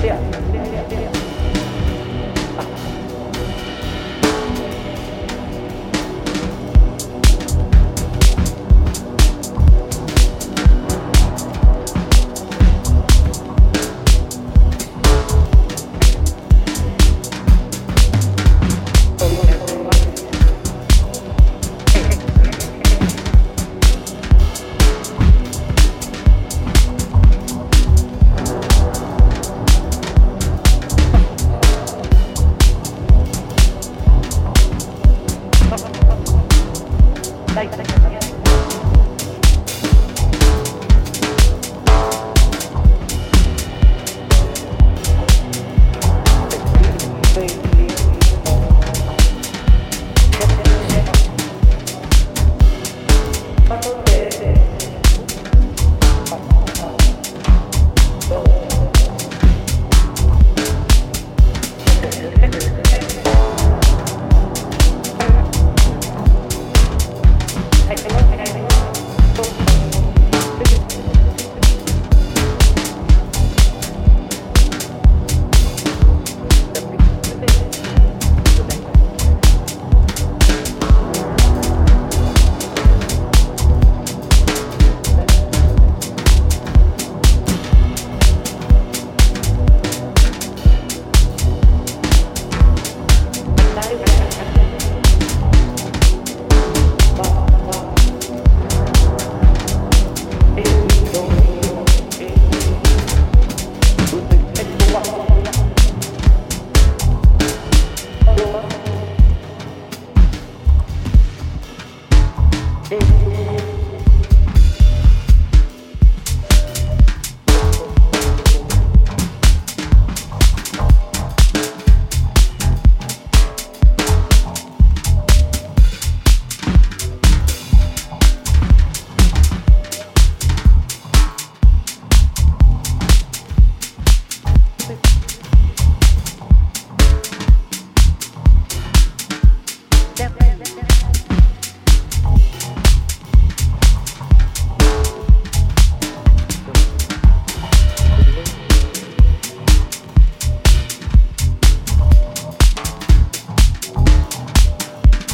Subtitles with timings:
[0.00, 0.16] 对呀